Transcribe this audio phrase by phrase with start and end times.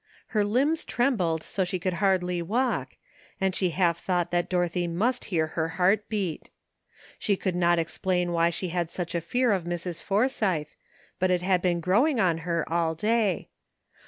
[0.29, 2.95] Her limbs trembled so she could hardly walk,
[3.39, 6.49] and she half thought that Dorothy must hear her heart beat.
[7.19, 10.01] She could not ex plain why she had such a fear of Mrs.
[10.01, 10.69] Forsythe,
[11.19, 13.49] but it had been growing on her all day.